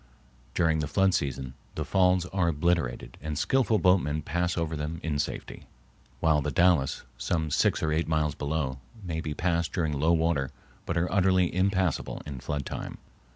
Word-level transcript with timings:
During 0.55 0.79
the 0.79 0.87
flood 0.87 1.13
season 1.13 1.53
the 1.75 1.85
falls 1.85 2.25
are 2.33 2.47
obliterated 2.47 3.19
and 3.21 3.37
skillful 3.37 3.77
boatmen 3.77 4.23
pass 4.23 4.57
over 4.57 4.75
them 4.75 4.99
in 5.03 5.19
safety; 5.19 5.67
while 6.19 6.41
the 6.41 6.49
Dalles, 6.49 7.03
some 7.19 7.51
six 7.51 7.83
or 7.83 7.91
eight 7.91 8.07
miles 8.07 8.33
below, 8.33 8.79
may 9.03 9.21
be 9.21 9.35
passed 9.35 9.71
during 9.73 9.93
low 9.93 10.13
water 10.13 10.49
but 10.87 10.97
are 10.97 11.11
utterly 11.11 11.53
impassable 11.53 12.19
in 12.25 12.39
flood 12.39 12.65
time. 12.65 12.97